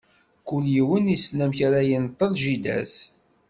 Kul 0.47 0.65
yiwen, 0.73 1.05
issen 1.15 1.39
amek 1.45 1.59
ara 1.67 1.81
yenṭel 1.89 2.31
jida-s. 2.41 2.95